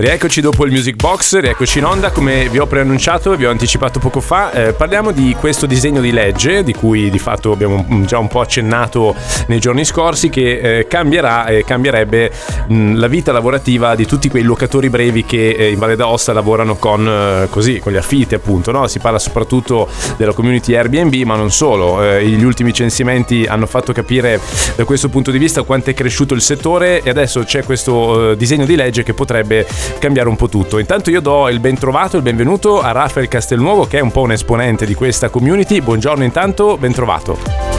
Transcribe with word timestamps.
Rieccoci 0.00 0.40
dopo 0.40 0.64
il 0.64 0.72
Music 0.72 0.96
Box, 0.96 1.38
rieccoci 1.40 1.76
in 1.76 1.84
onda, 1.84 2.10
come 2.10 2.48
vi 2.48 2.56
ho 2.58 2.64
preannunciato 2.64 3.34
e 3.34 3.36
vi 3.36 3.44
ho 3.44 3.50
anticipato 3.50 3.98
poco 3.98 4.22
fa, 4.22 4.50
eh, 4.50 4.72
parliamo 4.72 5.10
di 5.10 5.36
questo 5.38 5.66
disegno 5.66 6.00
di 6.00 6.10
legge 6.10 6.64
di 6.64 6.72
cui 6.72 7.10
di 7.10 7.18
fatto 7.18 7.52
abbiamo 7.52 7.84
già 8.06 8.16
un 8.16 8.26
po' 8.26 8.40
accennato 8.40 9.14
nei 9.48 9.60
giorni 9.60 9.84
scorsi 9.84 10.30
che 10.30 10.78
eh, 10.78 10.86
cambierà 10.86 11.44
e 11.48 11.64
cambierebbe 11.64 12.32
mh, 12.68 12.94
la 12.94 13.08
vita 13.08 13.30
lavorativa 13.30 13.94
di 13.94 14.06
tutti 14.06 14.30
quei 14.30 14.42
locatori 14.42 14.88
brevi 14.88 15.26
che 15.26 15.50
eh, 15.50 15.70
in 15.70 15.78
Valle 15.78 15.96
d'Aosta 15.96 16.32
lavorano 16.32 16.76
con, 16.76 17.06
eh, 17.06 17.48
così, 17.50 17.78
con 17.78 17.92
gli 17.92 17.96
affitti 17.96 18.34
appunto, 18.34 18.72
no? 18.72 18.86
si 18.86 19.00
parla 19.00 19.18
soprattutto 19.18 19.86
della 20.16 20.32
community 20.32 20.74
Airbnb 20.74 21.14
ma 21.26 21.36
non 21.36 21.50
solo, 21.50 22.02
eh, 22.02 22.24
gli 22.26 22.42
ultimi 22.42 22.72
censimenti 22.72 23.44
hanno 23.44 23.66
fatto 23.66 23.92
capire 23.92 24.40
da 24.76 24.84
questo 24.84 25.10
punto 25.10 25.30
di 25.30 25.36
vista 25.36 25.62
quanto 25.62 25.90
è 25.90 25.94
cresciuto 25.94 26.32
il 26.32 26.40
settore 26.40 27.02
e 27.02 27.10
adesso 27.10 27.44
c'è 27.44 27.64
questo 27.64 28.30
eh, 28.30 28.36
disegno 28.38 28.64
di 28.64 28.76
legge 28.76 29.02
che 29.02 29.12
potrebbe 29.12 29.66
cambiare 29.98 30.28
un 30.28 30.36
po' 30.36 30.48
tutto. 30.48 30.78
Intanto 30.78 31.10
io 31.10 31.20
do 31.20 31.48
il 31.48 31.60
ben 31.60 31.78
trovato, 31.78 32.16
il 32.16 32.22
benvenuto 32.22 32.80
a 32.80 32.92
Raffaele 32.92 33.28
Castelnuovo 33.28 33.86
che 33.86 33.98
è 33.98 34.00
un 34.00 34.10
po' 34.10 34.22
un 34.22 34.32
esponente 34.32 34.86
di 34.86 34.94
questa 34.94 35.28
community. 35.28 35.80
Buongiorno 35.80 36.24
intanto, 36.24 36.76
ben 36.76 36.92
trovato. 36.92 37.69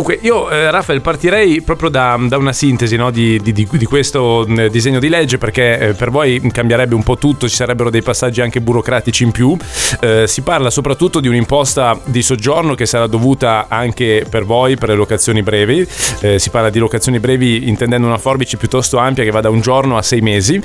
Dunque, 0.00 0.18
io 0.22 0.48
eh, 0.48 0.70
Raffaele 0.70 1.02
partirei 1.02 1.60
proprio 1.60 1.90
da, 1.90 2.18
da 2.18 2.38
una 2.38 2.54
sintesi 2.54 2.96
no, 2.96 3.10
di, 3.10 3.38
di, 3.42 3.52
di, 3.52 3.84
questo 3.84 4.46
mm, 4.48 4.68
disegno 4.68 4.98
di 4.98 5.10
legge 5.10 5.36
perché 5.36 5.78
eh, 5.78 5.92
per 5.92 6.10
voi 6.10 6.40
cambierebbe 6.50 6.94
un 6.94 7.02
po' 7.02 7.18
tutto, 7.18 7.46
ci 7.46 7.54
sarebbero 7.54 7.90
dei 7.90 8.00
passaggi 8.00 8.40
anche 8.40 8.62
burocratici 8.62 9.24
in 9.24 9.30
più. 9.30 9.54
Eh, 10.00 10.26
si 10.26 10.40
parla 10.40 10.70
soprattutto 10.70 11.20
di 11.20 11.28
un'imposta 11.28 12.00
di 12.06 12.22
soggiorno 12.22 12.74
che 12.74 12.86
sarà 12.86 13.06
dovuta 13.08 13.66
anche 13.68 14.24
per 14.26 14.46
voi 14.46 14.78
per 14.78 14.88
le 14.88 14.94
locazioni 14.94 15.42
brevi. 15.42 15.86
Eh, 16.20 16.38
si 16.38 16.48
parla 16.48 16.70
di 16.70 16.78
locazioni 16.78 17.20
brevi 17.20 17.68
intendendo 17.68 18.06
una 18.06 18.16
forbice 18.16 18.56
piuttosto 18.56 18.96
ampia 18.96 19.22
che 19.22 19.30
va 19.30 19.42
da 19.42 19.50
un 19.50 19.60
giorno 19.60 19.98
a 19.98 20.02
sei 20.02 20.22
mesi. 20.22 20.58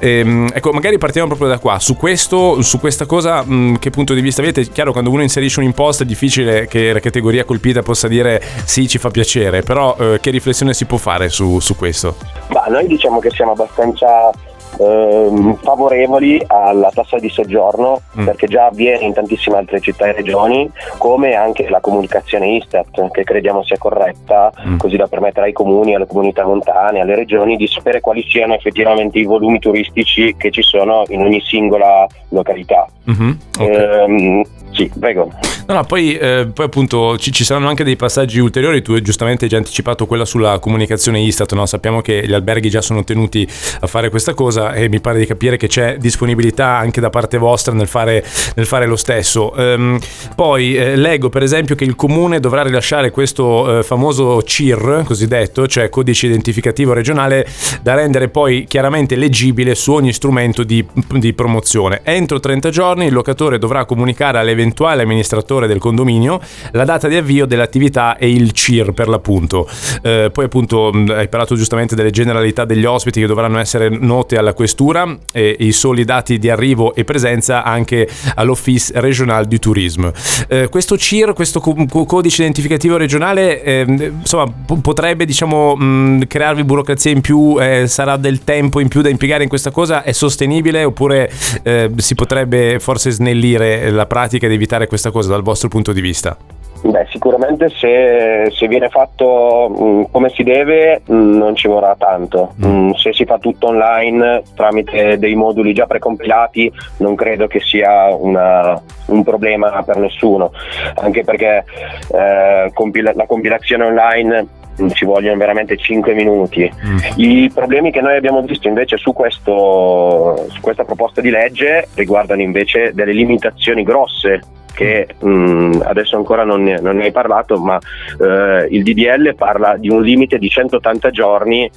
Ehm, 0.00 0.50
ecco, 0.52 0.70
magari 0.70 0.98
partiamo 0.98 1.28
proprio 1.28 1.48
da 1.48 1.58
qua. 1.58 1.78
Su, 1.78 1.96
questo, 1.96 2.60
su 2.60 2.78
questa 2.78 3.06
cosa, 3.06 3.42
mh, 3.42 3.54
mm, 3.54 3.74
che 3.76 3.88
punto 3.88 4.12
di 4.12 4.20
vista 4.20 4.42
avete? 4.42 4.68
Chiaro, 4.68 4.92
quando 4.92 5.08
uno 5.08 5.22
inserisce 5.22 5.60
un'imposta 5.60 6.02
è 6.02 6.06
difficile 6.06 6.66
che 6.66 6.92
la 6.92 7.00
categoria 7.00 7.44
colpita 7.44 7.80
possa 7.80 8.06
dire 8.06 8.42
sì, 8.64 8.81
ci 8.88 8.98
fa 8.98 9.10
piacere, 9.10 9.62
però 9.62 9.96
eh, 9.98 10.18
che 10.20 10.30
riflessione 10.30 10.74
si 10.74 10.84
può 10.84 10.98
fare 10.98 11.28
su, 11.28 11.58
su 11.60 11.76
questo? 11.76 12.16
Bah, 12.48 12.66
noi 12.68 12.86
diciamo 12.86 13.18
che 13.18 13.30
siamo 13.30 13.52
abbastanza 13.52 14.30
ehm, 14.78 15.56
favorevoli 15.56 16.42
alla 16.46 16.90
tassa 16.92 17.18
di 17.18 17.28
soggiorno 17.28 18.00
mm. 18.18 18.24
perché 18.24 18.46
già 18.46 18.66
avviene 18.66 19.04
in 19.04 19.12
tantissime 19.12 19.56
altre 19.56 19.80
città 19.80 20.06
e 20.06 20.12
regioni 20.12 20.70
come 20.98 21.34
anche 21.34 21.68
la 21.68 21.80
comunicazione 21.80 22.56
Istat 22.56 23.10
che 23.10 23.24
crediamo 23.24 23.62
sia 23.64 23.78
corretta 23.78 24.52
mm. 24.66 24.76
così 24.78 24.96
da 24.96 25.06
permettere 25.06 25.46
ai 25.46 25.52
comuni, 25.52 25.94
alle 25.94 26.06
comunità 26.06 26.44
montane, 26.44 27.00
alle 27.00 27.14
regioni 27.14 27.56
di 27.56 27.66
sapere 27.66 28.00
quali 28.00 28.24
siano 28.28 28.54
effettivamente 28.54 29.18
i 29.18 29.24
volumi 29.24 29.58
turistici 29.58 30.34
che 30.36 30.50
ci 30.50 30.62
sono 30.62 31.04
in 31.08 31.20
ogni 31.20 31.40
singola 31.40 32.06
località. 32.28 32.86
Mm-hmm. 33.10 33.30
Okay. 33.58 34.04
Ehm, 34.04 34.42
sì, 34.72 34.90
prego. 34.98 35.30
No, 35.66 35.74
no, 35.74 35.84
poi, 35.84 36.16
eh, 36.16 36.48
poi 36.52 36.64
appunto 36.64 37.18
ci, 37.18 37.30
ci, 37.30 37.44
saranno 37.44 37.68
anche 37.68 37.84
dei 37.84 37.96
passaggi 37.96 38.38
ulteriori. 38.40 38.82
Tu 38.82 39.00
giustamente 39.00 39.44
hai 39.44 39.50
già 39.50 39.58
anticipato 39.58 40.06
quella 40.06 40.24
sulla 40.24 40.58
comunicazione 40.58 41.20
Istat. 41.20 41.52
No? 41.52 41.66
Sappiamo 41.66 42.00
che 42.00 42.26
gli 42.26 42.32
alberghi 42.32 42.70
già 42.70 42.80
sono 42.80 43.04
tenuti 43.04 43.46
a 43.80 43.86
fare 43.86 44.08
questa 44.08 44.34
cosa 44.34 44.61
e 44.70 44.88
mi 44.88 45.00
pare 45.00 45.18
di 45.18 45.26
capire 45.26 45.56
che 45.56 45.66
c'è 45.66 45.96
disponibilità 45.98 46.76
anche 46.76 47.00
da 47.00 47.10
parte 47.10 47.38
vostra 47.38 47.72
nel 47.74 47.88
fare, 47.88 48.24
nel 48.54 48.66
fare 48.66 48.86
lo 48.86 48.96
stesso. 48.96 49.52
Um, 49.56 49.98
poi 50.36 50.76
eh, 50.76 50.94
leggo 50.94 51.28
per 51.28 51.42
esempio 51.42 51.74
che 51.74 51.84
il 51.84 51.96
comune 51.96 52.38
dovrà 52.38 52.62
rilasciare 52.62 53.10
questo 53.10 53.78
eh, 53.78 53.82
famoso 53.82 54.42
CIR, 54.44 55.02
cosiddetto, 55.04 55.66
cioè 55.66 55.88
codice 55.88 56.26
identificativo 56.26 56.92
regionale, 56.92 57.46
da 57.82 57.94
rendere 57.94 58.28
poi 58.28 58.64
chiaramente 58.68 59.16
leggibile 59.16 59.74
su 59.74 59.92
ogni 59.92 60.12
strumento 60.12 60.62
di, 60.62 60.86
di 61.16 61.32
promozione. 61.32 62.00
Entro 62.04 62.38
30 62.38 62.70
giorni 62.70 63.06
il 63.06 63.12
locatore 63.12 63.58
dovrà 63.58 63.84
comunicare 63.84 64.38
alle 64.38 64.52
all'eventuale 64.52 65.02
amministratore 65.02 65.66
del 65.66 65.78
condominio 65.78 66.40
la 66.72 66.84
data 66.84 67.08
di 67.08 67.16
avvio 67.16 67.46
dell'attività 67.46 68.16
e 68.16 68.30
il 68.30 68.52
CIR 68.52 68.92
per 68.92 69.08
l'appunto. 69.08 69.68
Eh, 70.02 70.30
poi 70.32 70.44
appunto 70.44 70.88
hai 70.88 71.28
parlato 71.28 71.54
giustamente 71.54 71.94
delle 71.94 72.10
generalità 72.10 72.64
degli 72.64 72.84
ospiti 72.84 73.20
che 73.20 73.26
dovranno 73.26 73.58
essere 73.58 73.88
note 73.88 74.36
alla 74.36 74.51
questura 74.52 75.18
e 75.32 75.56
i 75.60 75.72
soli 75.72 76.04
dati 76.04 76.38
di 76.38 76.50
arrivo 76.50 76.94
e 76.94 77.04
presenza 77.04 77.62
anche 77.64 78.08
all'Office 78.34 78.92
Regional 78.96 79.46
du 79.46 79.58
Tourisme. 79.58 80.12
Eh, 80.48 80.68
questo 80.68 80.96
CIR, 80.96 81.32
questo 81.32 81.60
co- 81.60 82.04
codice 82.04 82.42
identificativo 82.42 82.96
regionale, 82.96 83.62
eh, 83.62 83.84
insomma, 83.88 84.52
potrebbe 84.80 85.24
diciamo 85.24 85.76
mh, 85.76 86.26
crearvi 86.26 86.64
burocrazia 86.64 87.10
in 87.10 87.20
più, 87.20 87.56
eh, 87.60 87.86
sarà 87.86 88.16
del 88.16 88.44
tempo 88.44 88.80
in 88.80 88.88
più 88.88 89.00
da 89.00 89.08
impiegare 89.08 89.42
in 89.42 89.48
questa 89.48 89.70
cosa, 89.70 90.02
è 90.02 90.12
sostenibile 90.12 90.84
oppure 90.84 91.30
eh, 91.62 91.90
si 91.96 92.14
potrebbe 92.14 92.78
forse 92.80 93.10
snellire 93.10 93.90
la 93.90 94.06
pratica 94.06 94.48
di 94.48 94.54
evitare 94.54 94.86
questa 94.86 95.10
cosa 95.10 95.30
dal 95.30 95.42
vostro 95.42 95.68
punto 95.68 95.92
di 95.92 96.00
vista? 96.00 96.51
Beh, 96.82 97.06
sicuramente 97.10 97.68
se, 97.68 98.50
se 98.50 98.66
viene 98.66 98.88
fatto 98.88 99.68
mh, 99.68 99.84
mm, 99.84 100.02
come 100.10 100.30
si 100.30 100.42
deve 100.42 101.02
mh, 101.04 101.14
mm, 101.14 101.36
non 101.36 101.54
ci 101.54 101.68
vorrà 101.68 101.94
tanto. 101.96 102.54
Mh, 102.56 102.66
mm. 102.66 102.90
se 102.92 103.12
si 103.12 103.24
fa 103.24 103.38
tutto 103.38 103.68
online 103.68 104.42
tramite 104.54 105.18
dei 105.18 105.34
moduli 105.36 105.72
già 105.72 105.86
precompilati 105.86 106.70
non 106.98 107.14
credo 107.14 107.46
che 107.46 107.60
sia 107.60 108.12
una, 108.14 108.80
un 109.06 109.22
problema 109.22 109.82
per 109.84 109.96
nessuno, 109.98 110.52
anche 110.96 111.22
perché 111.22 111.64
eh, 112.12 112.70
compila- 112.74 113.12
la 113.14 113.26
compilazione 113.26 113.84
online 113.84 114.46
ci 114.92 115.04
vogliono 115.04 115.36
veramente 115.36 115.76
5 115.76 116.14
minuti. 116.14 116.70
Mm. 116.84 116.96
I 117.16 117.50
problemi 117.52 117.90
che 117.90 118.00
noi 118.00 118.16
abbiamo 118.16 118.40
visto 118.42 118.68
invece 118.68 118.96
su, 118.96 119.12
questo, 119.12 120.46
su 120.48 120.60
questa 120.60 120.84
proposta 120.84 121.20
di 121.20 121.30
legge 121.30 121.88
riguardano 121.94 122.42
invece 122.42 122.92
delle 122.94 123.12
limitazioni 123.12 123.82
grosse 123.82 124.40
che 124.74 125.06
mh, 125.18 125.28
mm, 125.28 125.72
adesso 125.84 126.16
ancora 126.16 126.44
non 126.44 126.62
ne, 126.62 126.80
non 126.80 126.96
ne, 126.96 127.04
hai 127.04 127.12
parlato, 127.12 127.58
ma 127.58 127.78
eh, 127.78 128.66
il 128.70 128.82
DDL 128.82 129.34
parla 129.34 129.76
di 129.76 129.90
un 129.90 130.02
limite 130.02 130.38
di 130.38 130.48
180 130.48 131.10
giorni 131.10 131.70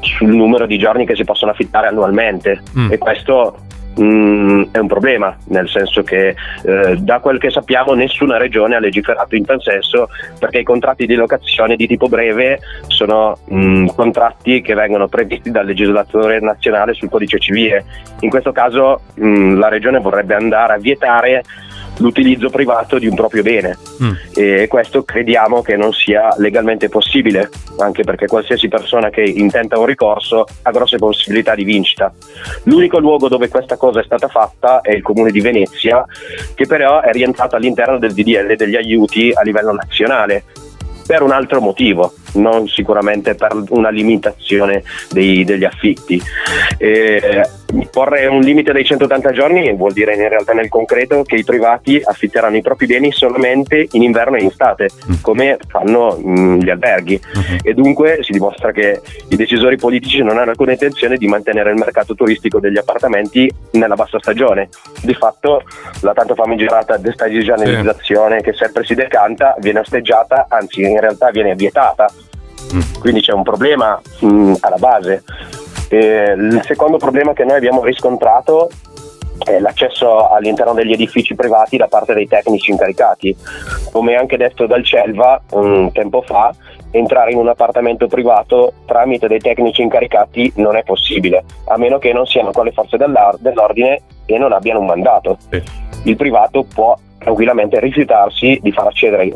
sul 0.00 0.34
numero 0.34 0.66
di 0.66 0.78
giorni 0.78 1.06
che 1.06 1.16
si 1.16 1.24
possono 1.24 1.52
affittare 1.52 1.88
annualmente 1.88 2.60
mm. 2.76 2.92
e 2.92 2.98
questo 2.98 3.65
Mm, 3.98 4.64
è 4.72 4.78
un 4.78 4.88
problema, 4.88 5.34
nel 5.46 5.68
senso 5.70 6.02
che 6.02 6.34
eh, 6.64 6.96
da 6.98 7.18
quel 7.20 7.38
che 7.38 7.48
sappiamo 7.48 7.94
nessuna 7.94 8.36
regione 8.36 8.76
ha 8.76 8.78
legiferato 8.78 9.36
in 9.36 9.46
tal 9.46 9.62
senso 9.62 10.08
perché 10.38 10.58
i 10.58 10.64
contratti 10.64 11.06
di 11.06 11.14
locazione 11.14 11.76
di 11.76 11.86
tipo 11.86 12.06
breve 12.06 12.60
sono 12.88 13.38
mh, 13.46 13.56
mm, 13.58 13.86
contratti 13.94 14.60
che 14.60 14.74
vengono 14.74 15.08
previsti 15.08 15.50
dal 15.50 15.64
legislatore 15.64 16.40
nazionale 16.40 16.92
sul 16.92 17.08
codice 17.08 17.38
civile. 17.38 17.86
In 18.20 18.28
questo 18.28 18.52
caso 18.52 19.00
mh, 19.14 19.26
mm, 19.26 19.58
la 19.58 19.68
regione 19.68 19.98
vorrebbe 19.98 20.34
andare 20.34 20.74
a 20.74 20.78
vietare 20.78 21.42
l'utilizzo 21.98 22.50
privato 22.50 22.98
di 22.98 23.06
un 23.06 23.14
proprio 23.14 23.42
bene. 23.42 23.76
Mm. 24.02 24.12
e 24.34 24.66
questo 24.68 25.04
crediamo 25.04 25.62
che 25.62 25.74
non 25.76 25.92
sia 25.92 26.28
legalmente 26.36 26.90
possibile 26.90 27.48
anche 27.78 28.02
perché 28.04 28.26
qualsiasi 28.26 28.68
persona 28.68 29.08
che 29.08 29.22
intenta 29.22 29.78
un 29.78 29.86
ricorso 29.86 30.44
ha 30.62 30.70
grosse 30.70 30.98
possibilità 30.98 31.54
di 31.54 31.64
vincita. 31.64 32.12
L'unico 32.64 32.98
luogo 32.98 33.28
dove 33.28 33.48
questa 33.48 33.76
cosa 33.76 34.00
è 34.00 34.04
stata 34.04 34.28
fatta 34.28 34.80
è 34.82 34.92
il 34.92 35.02
comune 35.02 35.30
di 35.30 35.40
Venezia 35.40 36.04
che 36.54 36.66
però 36.66 37.00
è 37.00 37.10
rientrato 37.12 37.56
all'interno 37.56 37.98
del 37.98 38.12
DDL 38.12 38.54
degli 38.54 38.76
aiuti 38.76 39.32
a 39.34 39.42
livello 39.42 39.72
nazionale 39.72 40.44
per 41.06 41.22
un 41.22 41.30
altro 41.30 41.60
motivo, 41.60 42.12
non 42.36 42.68
sicuramente 42.68 43.34
per 43.34 43.56
una 43.70 43.90
limitazione 43.90 44.82
dei, 45.10 45.44
degli 45.44 45.64
affitti. 45.64 46.20
Eh, 46.78 47.42
porre 47.90 48.26
un 48.26 48.40
limite 48.40 48.72
dei 48.72 48.84
180 48.84 49.32
giorni 49.32 49.72
vuol 49.74 49.92
dire 49.92 50.14
in 50.14 50.28
realtà 50.28 50.52
nel 50.52 50.68
concreto 50.68 51.22
che 51.22 51.36
i 51.36 51.44
privati 51.44 52.00
affitteranno 52.02 52.56
i 52.56 52.62
propri 52.62 52.86
beni 52.86 53.12
solamente 53.12 53.88
in 53.92 54.02
inverno 54.02 54.36
e 54.36 54.40
in 54.40 54.46
estate, 54.46 54.88
mm. 55.10 55.14
come 55.20 55.58
fanno 55.68 56.16
mh, 56.16 56.40
mm, 56.40 56.60
gli 56.60 56.70
alberghi. 56.70 57.20
Uh-huh. 57.34 57.56
E 57.62 57.74
dunque 57.74 58.18
si 58.22 58.32
dimostra 58.32 58.72
che 58.72 59.00
i 59.28 59.36
decisori 59.36 59.76
politici 59.76 60.22
non 60.22 60.38
hanno 60.38 60.50
alcuna 60.50 60.72
intenzione 60.72 61.16
di 61.16 61.26
mantenere 61.26 61.70
il 61.70 61.76
mercato 61.76 62.14
turistico 62.14 62.60
degli 62.60 62.78
appartamenti 62.78 63.52
nella 63.72 63.94
bassa 63.94 64.18
stagione. 64.18 64.68
Di 65.02 65.14
fatto 65.14 65.62
la 66.00 66.12
tanto 66.12 66.34
famigerata 66.34 66.96
destagionalizzazione 66.96 68.38
sì. 68.38 68.44
che 68.44 68.52
sempre 68.54 68.84
si 68.84 68.94
decanta 68.94 69.54
viene 69.58 69.80
osteggiata, 69.80 70.46
anzi 70.48 70.82
in 70.82 71.00
realtà 71.00 71.30
viene 71.30 71.54
vietata. 71.54 72.06
Mm. 72.76 73.00
Quindi 73.00 73.20
c'è 73.20 73.32
un 73.32 73.42
problema 73.42 74.00
mh, 74.20 74.54
alla 74.60 74.76
base. 74.76 75.24
E 75.88 76.34
il 76.36 76.60
secondo 76.64 76.96
problema 76.96 77.32
che 77.32 77.44
noi 77.44 77.56
abbiamo 77.56 77.84
riscontrato 77.84 78.68
è 79.44 79.58
l'accesso 79.60 80.28
all'interno 80.28 80.72
degli 80.72 80.92
edifici 80.92 81.34
privati 81.34 81.76
da 81.76 81.86
parte 81.86 82.14
dei 82.14 82.26
tecnici 82.26 82.70
incaricati. 82.70 83.36
Come 83.92 84.14
anche 84.14 84.36
detto 84.36 84.66
dal 84.66 84.84
Celva 84.84 85.40
un 85.52 85.92
tempo 85.92 86.22
fa, 86.22 86.54
entrare 86.90 87.32
in 87.32 87.38
un 87.38 87.48
appartamento 87.48 88.06
privato 88.06 88.72
tramite 88.86 89.28
dei 89.28 89.38
tecnici 89.38 89.82
incaricati 89.82 90.52
non 90.56 90.76
è 90.76 90.82
possibile, 90.82 91.44
a 91.66 91.76
meno 91.76 91.98
che 91.98 92.12
non 92.12 92.26
siano 92.26 92.50
con 92.50 92.64
le 92.64 92.72
forze 92.72 92.96
dell'ordine 92.96 94.02
e 94.24 94.38
non 94.38 94.52
abbiano 94.52 94.80
un 94.80 94.86
mandato. 94.86 95.38
Il 96.04 96.16
privato 96.16 96.64
può 96.64 96.96
tranquillamente 97.18 97.78
rifiutarsi 97.80 98.58
di 98.62 98.72
far 98.72 98.86
accedere 98.86 99.28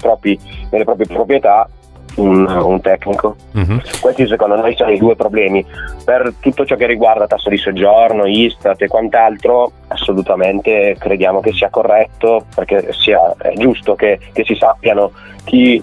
propri, 0.00 0.38
nelle 0.70 0.84
proprie 0.84 1.06
proprietà 1.06 1.68
un, 2.16 2.46
un 2.46 2.80
tecnico. 2.80 3.36
Uh-huh. 3.52 3.80
Questi 4.00 4.26
secondo 4.26 4.56
noi 4.56 4.74
sono 4.76 4.90
i 4.90 4.98
due 4.98 5.16
problemi. 5.16 5.64
Per 6.04 6.34
tutto 6.40 6.64
ciò 6.64 6.76
che 6.76 6.86
riguarda 6.86 7.26
tasso 7.26 7.48
di 7.48 7.56
soggiorno, 7.56 8.26
Istat 8.26 8.82
e 8.82 8.88
quant'altro, 8.88 9.72
assolutamente 9.88 10.96
crediamo 10.98 11.40
che 11.40 11.52
sia 11.52 11.70
corretto 11.70 12.46
perché 12.54 12.92
sia, 12.92 13.34
è 13.38 13.52
giusto 13.54 13.94
che, 13.94 14.18
che 14.32 14.44
si 14.44 14.54
sappiano 14.54 15.12
chi, 15.44 15.82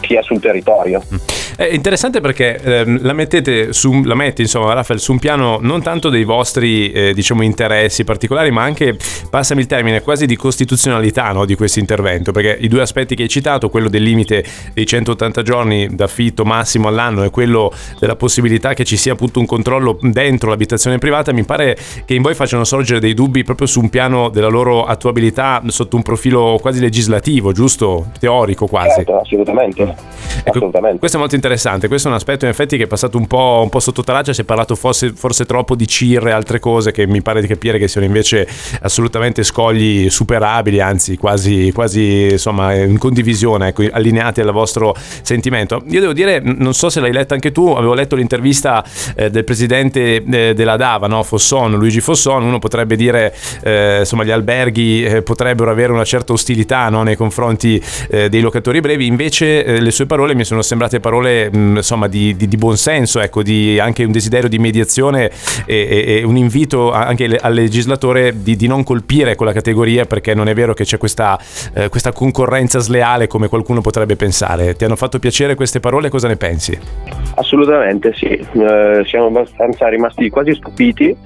chi 0.00 0.14
è 0.14 0.22
sul 0.22 0.40
territorio. 0.40 1.02
Mm. 1.12 1.16
È 1.58 1.64
interessante 1.72 2.20
perché 2.20 2.56
ehm, 2.56 3.00
la 3.02 3.12
mettete 3.12 3.72
su, 3.72 4.04
la 4.04 4.14
metti 4.14 4.42
insomma 4.42 4.74
Raffaele 4.74 5.02
su 5.02 5.10
un 5.10 5.18
piano 5.18 5.58
non 5.60 5.82
tanto 5.82 6.08
dei 6.08 6.22
vostri 6.22 6.92
eh, 6.92 7.12
diciamo 7.12 7.42
interessi 7.42 8.04
particolari 8.04 8.52
ma 8.52 8.62
anche, 8.62 8.96
passami 9.28 9.62
il 9.62 9.66
termine, 9.66 10.00
quasi 10.00 10.26
di 10.26 10.36
costituzionalità 10.36 11.32
no, 11.32 11.44
di 11.44 11.56
questo 11.56 11.80
intervento 11.80 12.30
perché 12.30 12.56
i 12.60 12.68
due 12.68 12.82
aspetti 12.82 13.16
che 13.16 13.24
hai 13.24 13.28
citato, 13.28 13.70
quello 13.70 13.88
del 13.88 14.04
limite 14.04 14.44
dei 14.72 14.86
180 14.86 15.42
giorni 15.42 15.88
d'affitto 15.90 16.44
massimo 16.44 16.86
all'anno 16.86 17.24
e 17.24 17.30
quello 17.30 17.72
della 17.98 18.14
possibilità 18.14 18.72
che 18.72 18.84
ci 18.84 18.96
sia 18.96 19.14
appunto 19.14 19.40
un 19.40 19.46
controllo 19.46 19.98
dentro 20.00 20.50
l'abitazione 20.50 20.98
privata, 20.98 21.32
mi 21.32 21.42
pare 21.42 21.76
che 22.04 22.14
in 22.14 22.22
voi 22.22 22.34
facciano 22.34 22.62
sorgere 22.62 23.00
dei 23.00 23.14
dubbi 23.14 23.42
proprio 23.42 23.66
su 23.66 23.80
un 23.80 23.88
piano 23.88 24.28
della 24.28 24.46
loro 24.46 24.84
attuabilità 24.84 25.60
sotto 25.66 25.96
un 25.96 26.02
profilo 26.02 26.56
quasi 26.60 26.78
legislativo, 26.78 27.50
giusto? 27.50 28.12
Teorico 28.20 28.68
quasi. 28.68 28.94
Certo, 28.94 29.18
assolutamente. 29.18 29.82
Ecco, 29.82 30.50
assolutamente. 30.50 30.98
Questo 31.00 31.16
è 31.16 31.20
molto 31.20 31.34
interessante 31.34 31.46
interessante. 31.48 31.88
Questo 31.88 32.08
è 32.08 32.10
un 32.10 32.16
aspetto 32.16 32.44
in 32.44 32.50
effetti 32.50 32.76
che 32.76 32.84
è 32.84 32.86
passato 32.86 33.16
un 33.16 33.26
po', 33.26 33.60
un 33.62 33.70
po 33.70 33.80
sotto 33.80 34.02
traccia. 34.02 34.34
Si 34.34 34.42
è 34.42 34.44
parlato 34.44 34.74
forse, 34.74 35.12
forse, 35.14 35.46
troppo 35.46 35.74
di 35.74 35.86
CIR 35.86 36.28
e 36.28 36.30
altre 36.30 36.60
cose 36.60 36.92
che 36.92 37.06
mi 37.06 37.22
pare 37.22 37.40
di 37.40 37.46
capire 37.46 37.78
che 37.78 37.88
siano 37.88 38.06
invece 38.06 38.46
assolutamente 38.82 39.42
scogli 39.42 40.10
superabili, 40.10 40.80
anzi 40.80 41.16
quasi, 41.16 41.72
quasi 41.72 42.28
insomma, 42.32 42.74
in 42.74 42.98
condivisione, 42.98 43.68
ecco, 43.68 43.84
allineati 43.90 44.42
al 44.42 44.52
vostro 44.52 44.94
sentimento. 45.22 45.82
Io 45.88 46.00
devo 46.00 46.12
dire, 46.12 46.40
non 46.40 46.74
so 46.74 46.90
se 46.90 47.00
l'hai 47.00 47.12
letta 47.12 47.32
anche 47.32 47.50
tu, 47.50 47.68
avevo 47.68 47.94
letto 47.94 48.14
l'intervista 48.14 48.84
eh, 49.16 49.30
del 49.30 49.44
presidente 49.44 50.22
eh, 50.22 50.52
della 50.54 50.76
DAVA, 50.76 51.06
no? 51.06 51.22
Fosson, 51.22 51.72
Luigi 51.72 52.00
Fosson. 52.00 52.42
Uno 52.42 52.58
potrebbe 52.58 52.94
dire, 52.94 53.34
eh, 53.62 54.00
insomma, 54.00 54.24
gli 54.24 54.30
alberghi 54.30 55.02
eh, 55.02 55.22
potrebbero 55.22 55.70
avere 55.70 55.92
una 55.92 56.04
certa 56.04 56.32
ostilità 56.34 56.90
no? 56.90 57.02
nei 57.02 57.16
confronti 57.16 57.82
eh, 58.10 58.28
dei 58.28 58.42
locatori 58.42 58.80
brevi. 58.80 59.06
Invece 59.06 59.64
eh, 59.64 59.80
le 59.80 59.90
sue 59.90 60.04
parole 60.04 60.34
mi 60.34 60.44
sono 60.44 60.60
sembrate 60.60 61.00
parole 61.00 61.37
Mm, 61.46 61.76
insomma, 61.76 62.08
di, 62.08 62.36
di, 62.36 62.48
di 62.48 62.56
buonsenso, 62.56 63.20
ecco, 63.20 63.42
di 63.42 63.78
anche 63.78 64.04
un 64.04 64.12
desiderio 64.12 64.48
di 64.48 64.58
mediazione 64.58 65.30
e, 65.64 66.04
e, 66.06 66.22
un 66.24 66.36
invito 66.36 66.90
anche 66.92 67.24
al 67.40 67.52
legislatore 67.52 68.42
di, 68.42 68.56
di, 68.56 68.66
non 68.66 68.82
colpire 68.82 69.36
quella 69.36 69.52
categoria 69.52 70.04
perché 70.04 70.34
non 70.34 70.48
è 70.48 70.54
vero 70.54 70.74
che 70.74 70.84
c'è 70.84 70.98
questa, 70.98 71.38
eh, 71.74 71.88
questa 71.88 72.12
concorrenza 72.12 72.78
sleale 72.80 73.26
come 73.26 73.48
qualcuno 73.48 73.80
potrebbe 73.80 74.16
pensare. 74.16 74.74
Ti 74.74 74.84
hanno 74.84 74.96
fatto 74.96 75.18
piacere 75.18 75.54
queste 75.54 75.80
parole? 75.80 76.08
Cosa 76.08 76.28
ne 76.28 76.36
pensi? 76.36 76.78
Assolutamente 77.34 78.12
sì, 78.14 78.26
eh, 78.26 79.02
siamo 79.06 79.26
abbastanza 79.26 79.88
rimasti 79.88 80.28
quasi 80.28 80.54
stupiti, 80.54 81.16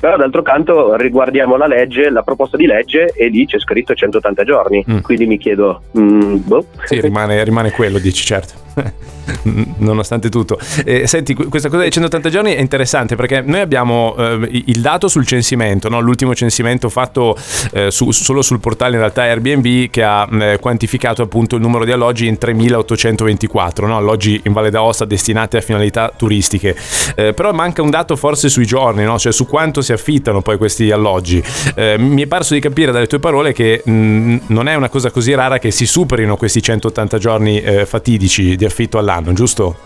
però 0.00 0.16
d'altro 0.16 0.42
canto 0.42 0.96
riguardiamo 0.96 1.56
la 1.56 1.66
legge, 1.66 2.10
la 2.10 2.22
proposta 2.22 2.56
di 2.56 2.66
legge 2.66 3.12
e 3.14 3.28
lì 3.28 3.46
c'è 3.46 3.58
scritto 3.58 3.94
180 3.94 4.44
giorni, 4.44 4.84
mm. 4.90 4.98
quindi 5.00 5.26
mi 5.26 5.38
chiedo, 5.38 5.82
mm, 5.98 6.36
boh. 6.44 6.66
Sì, 6.84 7.00
rimane, 7.00 7.42
rimane 7.44 7.70
quello, 7.70 7.98
dici 7.98 8.24
certo. 8.24 8.61
nonostante 9.78 10.28
tutto. 10.28 10.58
Eh, 10.84 11.06
senti, 11.06 11.34
questa 11.34 11.68
cosa 11.68 11.82
dei 11.82 11.90
180 11.90 12.28
giorni 12.30 12.54
è 12.54 12.60
interessante 12.60 13.16
perché 13.16 13.40
noi 13.40 13.60
abbiamo 13.60 14.14
eh, 14.16 14.62
il 14.66 14.80
dato 14.80 15.08
sul 15.08 15.26
censimento, 15.26 15.88
no? 15.88 16.00
l'ultimo 16.00 16.34
censimento 16.34 16.88
fatto 16.88 17.36
eh, 17.72 17.90
su, 17.90 18.10
solo 18.10 18.42
sul 18.42 18.60
portale 18.60 18.94
in 18.94 18.98
realtà 18.98 19.22
Airbnb 19.22 19.90
che 19.90 20.02
ha 20.02 20.28
eh, 20.30 20.58
quantificato 20.60 21.22
appunto 21.22 21.56
il 21.56 21.62
numero 21.62 21.84
di 21.84 21.92
alloggi 21.92 22.26
in 22.26 22.38
3824, 22.38 23.86
no? 23.86 23.96
alloggi 23.96 24.40
in 24.44 24.52
Valle 24.52 24.70
d'Aosta 24.70 25.04
destinati 25.04 25.56
a 25.56 25.60
finalità 25.60 26.12
turistiche. 26.14 26.76
Eh, 27.14 27.32
però 27.32 27.52
manca 27.52 27.82
un 27.82 27.90
dato 27.90 28.16
forse 28.16 28.48
sui 28.48 28.66
giorni, 28.66 29.04
no? 29.04 29.18
cioè 29.18 29.32
su 29.32 29.46
quanto 29.46 29.82
si 29.82 29.92
affittano 29.92 30.42
poi 30.42 30.56
questi 30.56 30.90
alloggi. 30.90 31.42
Eh, 31.74 31.96
mi 31.98 32.22
è 32.22 32.26
parso 32.26 32.54
di 32.54 32.60
capire 32.60 32.92
dalle 32.92 33.06
tue 33.06 33.18
parole 33.18 33.52
che 33.52 33.82
mh, 33.84 34.36
non 34.46 34.68
è 34.68 34.74
una 34.74 34.88
cosa 34.88 35.10
così 35.10 35.34
rara 35.34 35.58
che 35.58 35.70
si 35.70 35.86
superino 35.86 36.36
questi 36.36 36.62
180 36.62 37.18
giorni 37.18 37.60
fatidici 37.84 38.56
di 38.62 38.64
affitto 38.64 38.98
all'anno 38.98 39.32
giusto? 39.32 39.76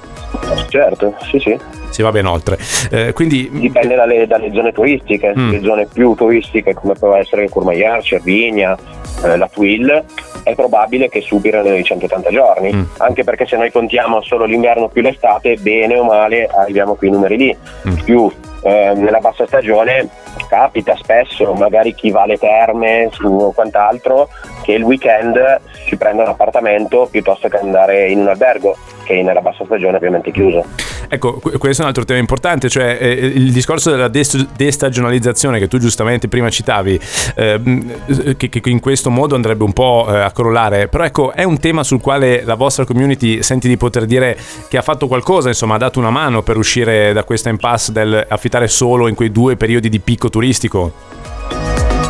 Certo, 0.68 1.14
sì, 1.30 1.38
sì. 1.38 1.58
Si 1.88 2.02
va 2.02 2.10
ben 2.10 2.26
oltre. 2.26 2.58
Eh, 2.90 3.12
quindi... 3.14 3.48
Dipende 3.50 3.94
dalle, 3.94 4.26
dalle 4.26 4.52
zone 4.52 4.72
turistiche, 4.72 5.32
mm. 5.36 5.50
le 5.50 5.60
zone 5.62 5.86
più 5.86 6.14
turistiche 6.14 6.74
come 6.74 6.94
può 6.94 7.14
essere 7.14 7.48
Courmayeur, 7.48 8.02
Cervinia, 8.02 8.76
eh, 9.24 9.36
la 9.36 9.48
Twill, 9.48 10.04
è 10.42 10.54
probabile 10.54 11.08
che 11.08 11.22
superino 11.22 11.74
i 11.74 11.82
180 11.82 12.30
giorni, 12.30 12.72
mm. 12.74 12.82
anche 12.98 13.24
perché 13.24 13.46
se 13.46 13.56
noi 13.56 13.72
contiamo 13.72 14.20
solo 14.20 14.44
l'inverno 14.44 14.88
più 14.88 15.00
l'estate, 15.00 15.56
bene 15.56 15.96
o 15.96 16.04
male 16.04 16.46
arriviamo 16.46 16.92
a 16.92 16.96
quei 16.96 17.10
numeri 17.10 17.36
lì. 17.38 17.56
Mm. 17.88 17.94
Più 18.04 18.30
eh, 18.62 18.92
nella 18.94 19.20
bassa 19.20 19.46
stagione 19.46 20.08
capita 20.48 20.96
spesso, 20.96 21.52
magari 21.54 21.94
chi 21.94 22.10
va 22.10 22.22
alle 22.22 22.38
terme 22.38 23.10
o 23.22 23.52
quant'altro, 23.52 24.28
che 24.62 24.72
il 24.72 24.82
weekend 24.82 25.60
si 25.86 25.96
prenda 25.96 26.22
un 26.22 26.28
appartamento 26.28 27.08
piuttosto 27.10 27.48
che 27.48 27.56
andare 27.56 28.08
in 28.08 28.20
un 28.20 28.28
albergo 28.28 28.76
che 29.04 29.22
nella 29.22 29.40
bassa 29.40 29.64
stagione 29.64 29.96
ovviamente 29.96 30.32
chiuso. 30.32 30.64
Ecco, 31.08 31.40
questo 31.58 31.82
è 31.82 31.84
un 31.84 31.88
altro 31.88 32.04
tema 32.04 32.18
importante, 32.18 32.68
cioè 32.68 32.98
eh, 33.00 33.10
il 33.10 33.52
discorso 33.52 33.90
della 33.90 34.08
destagionalizzazione 34.08 35.60
che 35.60 35.68
tu 35.68 35.78
giustamente 35.78 36.26
prima 36.26 36.50
citavi, 36.50 37.00
eh, 37.36 38.34
che, 38.36 38.48
che, 38.48 38.68
in 38.68 38.80
questo 38.80 39.10
modo 39.10 39.36
andrebbe 39.36 39.62
un 39.62 39.72
po' 39.72 40.06
eh, 40.08 40.18
a 40.18 40.32
crollare, 40.32 40.88
però 40.88 41.04
ecco, 41.04 41.32
è 41.32 41.44
un 41.44 41.60
tema 41.60 41.84
sul 41.84 42.00
quale 42.00 42.42
la 42.44 42.54
vostra 42.56 42.84
community 42.84 43.42
senti 43.42 43.68
di 43.68 43.76
poter 43.76 44.04
dire 44.04 44.36
che 44.68 44.76
ha 44.76 44.82
fatto 44.82 45.06
qualcosa, 45.06 45.48
insomma, 45.48 45.76
ha 45.76 45.78
dato 45.78 46.00
una 46.00 46.10
mano 46.10 46.42
per 46.42 46.56
uscire 46.56 47.12
da 47.12 47.22
questa 47.22 47.50
impasse 47.50 47.92
del 47.92 48.26
affittare 48.28 48.66
solo 48.66 49.06
in 49.06 49.14
quei 49.14 49.30
due 49.30 49.56
periodi 49.56 49.88
di 49.88 50.00
picco 50.00 50.25
turistico? 50.28 50.92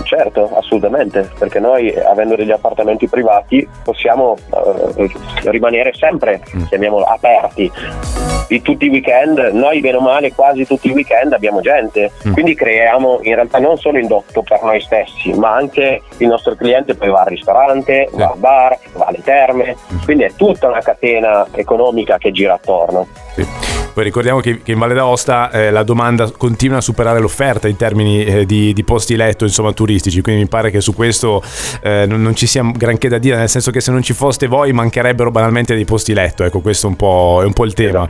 Certo, 0.07 0.57
assolutamente, 0.57 1.29
perché 1.37 1.59
noi 1.59 1.93
avendo 1.93 2.37
degli 2.37 2.53
appartamenti 2.53 3.09
privati 3.09 3.69
possiamo 3.83 4.37
eh, 4.97 5.11
rimanere 5.47 5.93
sempre, 5.95 6.41
mm. 6.57 6.67
chiamiamolo, 6.67 7.05
aperti. 7.05 7.71
Di 8.47 8.63
tutti 8.63 8.87
i 8.87 8.89
weekend, 8.89 9.39
noi 9.53 9.81
bene 9.81 9.97
o 9.97 10.01
male 10.01 10.33
quasi 10.33 10.65
tutti 10.65 10.87
i 10.87 10.93
weekend 10.93 11.33
abbiamo 11.33 11.61
gente, 11.61 12.13
mm. 12.29 12.33
quindi 12.33 12.55
creiamo 12.55 13.19
in 13.23 13.35
realtà 13.35 13.59
non 13.59 13.77
solo 13.79 13.99
indotto 13.99 14.43
per 14.43 14.63
noi 14.63 14.81
stessi, 14.81 15.33
ma 15.33 15.55
anche 15.55 16.03
il 16.19 16.29
nostro 16.29 16.55
cliente 16.55 16.95
poi 16.95 17.09
va 17.09 17.23
al 17.23 17.27
ristorante, 17.27 18.09
va 18.13 18.27
al 18.27 18.39
bar, 18.39 18.79
va 18.93 19.07
alle 19.07 19.23
terme, 19.25 19.77
mm. 19.93 20.05
quindi 20.05 20.23
è 20.23 20.33
tutta 20.37 20.69
una 20.69 20.81
catena 20.81 21.49
economica 21.51 22.17
che 22.17 22.31
gira 22.31 22.55
attorno. 22.55 23.09
Sì. 23.35 23.66
Poi 23.97 24.05
ricordiamo 24.05 24.41
che, 24.41 24.61
che 24.63 24.73
in 24.73 24.79
Valle 24.79 24.93
d'Aosta 24.93 25.51
eh, 25.51 25.71
la 25.71 25.83
domanda 25.83 26.31
continua 26.31 26.77
a 26.77 26.81
superare 26.83 27.19
l'offerta 27.19 27.67
in 27.67 27.77
termini 27.77 28.27
eh, 28.27 28.45
di, 28.45 28.75
di, 28.75 28.85
posti 28.85 29.17
letto 29.17 29.45
insomma, 29.45 29.73
turistici, 29.73 30.21
quindi 30.21 30.43
mi 30.43 30.49
pare 30.49 30.71
che 30.71 30.83
su 30.83 30.93
questo 30.93 31.43
eh, 31.81 32.05
non, 32.07 32.21
non, 32.21 32.37
ci 32.37 32.47
sia 32.47 32.63
granché 32.75 33.09
da 33.09 33.17
dire, 33.17 33.37
nel 33.37 33.49
senso 33.49 33.71
che 33.71 33.81
se 33.81 33.91
non 33.93 34.03
ci 34.03 34.13
foste 34.13 34.49
voi 34.49 34.73
mancherebbero 34.73 35.31
banalmente 35.31 35.75
dei 35.75 35.87
posti 35.87 36.13
letto, 36.13 36.45
ecco 36.45 36.61
questo 36.61 36.89
è 36.89 36.91
un 36.91 36.97
po', 36.97 37.39
è 37.41 37.47
un 37.47 37.55
po 37.55 37.65
il 37.65 37.73
tema. 37.73 38.07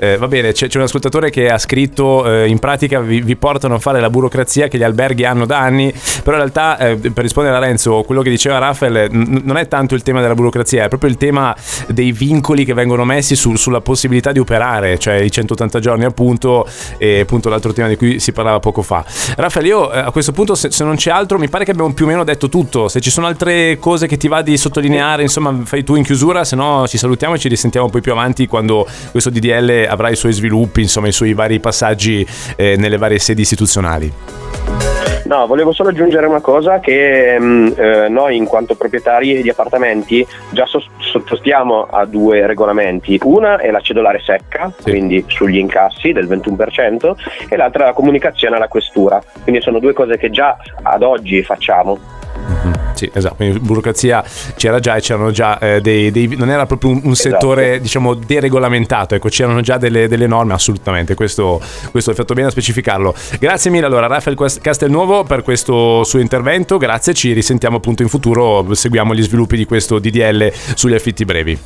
Eh, 0.00 0.16
va 0.16 0.26
bene, 0.26 0.50
c'è, 0.50 0.66
c'è, 0.66 0.78
un 0.78 0.82
ascoltatore 0.82 1.30
che 1.30 1.48
ha 1.48 1.58
scritto 1.58 2.26
eh, 2.26 2.48
in 2.48 2.58
pratica 2.58 2.98
vi, 2.98 3.20
vi, 3.20 3.36
portano 3.36 3.76
a 3.76 3.78
fare 3.78 4.00
la 4.00 4.10
burocrazia 4.10 4.66
che 4.66 4.78
gli 4.78 4.82
alberghi 4.82 5.24
hanno 5.24 5.46
da 5.46 5.60
anni, 5.60 5.94
però 6.24 6.38
in 6.38 6.42
realtà 6.42 6.76
eh, 6.76 6.96
per 6.96 7.22
rispondere 7.22 7.54
a 7.54 7.60
Renzo, 7.60 8.02
quello 8.02 8.22
che 8.22 8.30
diceva 8.30 8.58
Rafael 8.58 9.06
n- 9.12 9.42
non 9.44 9.58
è 9.58 9.68
tanto 9.68 9.94
il 9.94 10.02
tema 10.02 10.20
della 10.20 10.34
burocrazia, 10.34 10.86
è 10.86 10.88
proprio 10.88 11.08
il 11.08 11.16
tema 11.16 11.54
dei 11.86 12.10
vincoli 12.10 12.64
che 12.64 12.74
vengono 12.74 13.04
messi 13.04 13.36
su, 13.36 13.54
sulla 13.54 13.80
possibilità 13.80 14.32
di 14.32 14.40
operare, 14.40 14.98
cioè 14.98 15.18
i 15.24 15.30
180 15.30 15.78
giorni 15.80 16.04
appunto 16.04 16.66
e 16.98 17.20
appunto 17.20 17.48
l'altro 17.48 17.72
tema 17.72 17.88
di 17.88 17.96
cui 17.96 18.20
si 18.20 18.32
parlava 18.32 18.60
poco 18.60 18.82
fa. 18.82 19.04
Raffaele, 19.36 19.68
io 19.68 19.92
eh, 19.92 19.98
a 19.98 20.10
questo 20.10 20.32
punto 20.32 20.54
se, 20.54 20.70
se, 20.70 20.84
non 20.84 20.96
c'è 20.96 21.10
altro 21.10 21.38
mi 21.38 21.48
pare 21.48 21.64
che 21.64 21.70
abbiamo 21.70 21.92
più 21.92 22.04
o 22.04 22.08
meno 22.08 22.24
detto 22.24 22.48
tutto, 22.48 22.88
se 22.88 23.00
ci 23.00 23.10
sono 23.10 23.26
altre 23.26 23.78
cose 23.78 24.06
che 24.06 24.16
ti 24.16 24.28
va 24.28 24.42
di 24.42 24.56
sottolineare, 24.56 25.22
insomma 25.22 25.60
fai 25.64 25.84
tu 25.84 25.94
in 25.94 26.04
chiusura, 26.04 26.44
se 26.44 26.56
no 26.56 26.86
ci 26.86 26.98
salutiamo 26.98 27.34
e 27.34 27.38
ci 27.38 27.48
risentiamo 27.48 27.88
poi 27.88 28.00
più 28.00 28.12
avanti 28.12 28.46
quando 28.46 28.86
questo 29.10 29.30
DDL 29.30 29.86
avrà 29.88 30.10
i 30.10 30.16
suoi 30.16 30.32
sviluppi, 30.32 30.82
insomma 30.82 31.08
i 31.08 31.12
suoi 31.12 31.32
vari 31.34 31.60
passaggi 31.60 32.26
eh, 32.56 32.76
nelle 32.76 32.96
varie 32.96 33.18
sedi 33.18 33.42
istituzionali. 33.42 34.89
No, 35.30 35.46
volevo 35.46 35.70
solo 35.70 35.90
aggiungere 35.90 36.26
una 36.26 36.40
cosa 36.40 36.80
che 36.80 37.38
mh, 37.38 37.44
mm, 37.44 37.68
eh, 37.76 38.08
noi 38.08 38.36
in 38.36 38.46
quanto 38.46 38.74
proprietari 38.74 39.42
di 39.42 39.48
appartamenti 39.48 40.26
già 40.50 40.66
so- 40.66 40.82
sottostiamo 40.98 41.86
a 41.88 42.04
due 42.04 42.44
regolamenti. 42.48 43.16
Una 43.22 43.58
è 43.58 43.70
la 43.70 43.78
cedolare 43.78 44.18
secca, 44.24 44.72
sì. 44.76 44.90
quindi 44.90 45.24
sugli 45.28 45.58
incassi 45.58 46.10
del 46.10 46.26
21%, 46.26 47.14
e 47.48 47.56
l'altra 47.56 47.84
è 47.84 47.86
la 47.86 47.92
comunicazione 47.92 48.56
alla 48.56 48.66
questura. 48.66 49.22
Quindi 49.44 49.60
sono 49.60 49.78
due 49.78 49.92
cose 49.92 50.18
che 50.18 50.30
già 50.30 50.56
ad 50.82 51.04
oggi 51.04 51.44
facciamo. 51.44 51.96
Mm-hmm. 52.36 52.89
Sì, 53.00 53.10
esatto, 53.14 53.36
quindi 53.36 53.58
burocrazia 53.60 54.22
c'era 54.56 54.78
già 54.78 54.96
e 54.96 55.00
c'erano 55.00 55.30
già 55.30 55.58
eh, 55.58 55.80
dei, 55.80 56.10
dei, 56.10 56.36
non 56.36 56.50
era 56.50 56.66
proprio 56.66 56.90
un, 56.90 57.00
un 57.02 57.12
esatto. 57.12 57.30
settore 57.30 57.80
diciamo 57.80 58.12
deregolamentato, 58.12 59.14
ecco 59.14 59.30
c'erano 59.30 59.62
già 59.62 59.78
delle, 59.78 60.06
delle 60.06 60.26
norme 60.26 60.52
assolutamente, 60.52 61.14
questo, 61.14 61.58
questo 61.90 62.10
è 62.10 62.14
fatto 62.14 62.34
bene 62.34 62.48
a 62.48 62.50
specificarlo. 62.50 63.14
Grazie 63.38 63.70
mille 63.70 63.86
allora 63.86 64.06
Rafael 64.06 64.36
Castelnuovo 64.60 65.24
per 65.24 65.42
questo 65.42 66.04
suo 66.04 66.18
intervento, 66.18 66.76
grazie, 66.76 67.14
ci 67.14 67.32
risentiamo 67.32 67.78
appunto 67.78 68.02
in 68.02 68.10
futuro, 68.10 68.74
seguiamo 68.74 69.14
gli 69.14 69.22
sviluppi 69.22 69.56
di 69.56 69.64
questo 69.64 69.98
DDL 69.98 70.52
sugli 70.74 70.94
affitti 70.94 71.24
brevi. 71.24 71.58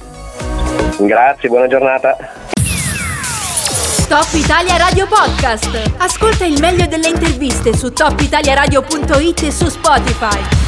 Grazie, 0.99 1.49
buona 1.49 1.67
giornata. 1.67 2.17
Top 4.07 4.29
Italia 4.35 4.77
Radio 4.77 5.09
Podcast. 5.09 5.95
Ascolta 5.97 6.45
il 6.45 6.61
meglio 6.61 6.87
delle 6.87 7.09
interviste 7.09 7.75
su 7.75 7.93
topitaliaradio.it 7.93 9.43
e 9.43 9.51
su 9.51 9.67
Spotify. 9.67 10.64